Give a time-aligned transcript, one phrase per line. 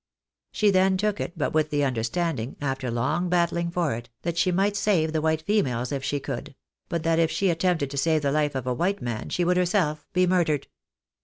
[0.51, 4.51] She then took it, but with the understanding (after long battling for it) that she
[4.51, 6.55] might save the white females if she could;
[6.89, 9.57] but that if she attempted to save the life of a white man, she would
[9.57, 10.65] herself be murdered.